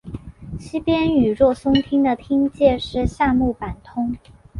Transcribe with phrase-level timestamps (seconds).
[0.59, 4.15] 西边与若松町的町界是夏目坂通。